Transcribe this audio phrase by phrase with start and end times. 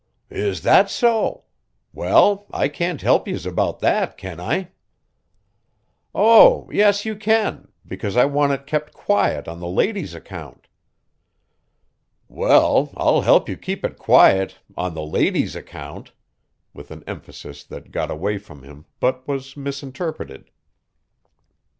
[0.31, 1.43] "Is that so?
[1.93, 4.69] Well, I can't help yez about that, can I?"
[6.15, 10.67] "Oh, yes, you can, because I want it kept quiet on the lady's account."
[12.27, 16.13] "Well, I'll help you keep it quiet on the lady's account!"
[16.73, 20.49] with an emphasis that got away from him, but was misinterpreted.